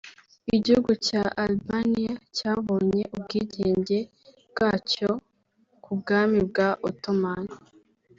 [0.55, 3.99] Igihugu cya Albania cyabonye ubwigenge
[4.51, 5.09] bwacxyo
[5.83, 7.45] ku bwami bwa Ottoman